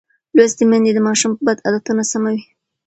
لوستې 0.35 0.63
میندې 0.69 0.91
د 0.93 0.99
ماشوم 1.07 1.31
بد 1.45 1.57
عادتونه 1.65 2.03
سموي. 2.11 2.39